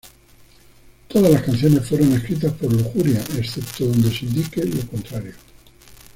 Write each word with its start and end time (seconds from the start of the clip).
Todas 1.09 1.29
las 1.31 1.43
canciones 1.43 1.87
fueron 1.87 2.11
escritas 2.13 2.51
por 2.53 2.73
Lujuria, 2.73 3.21
excepto 3.37 3.85
donde 3.85 4.09
se 4.11 4.25
indique 4.25 4.65
lo 4.65 4.81
contrario. 4.87 5.35